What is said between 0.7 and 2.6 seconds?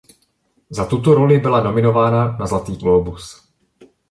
tuto roli byla nominována na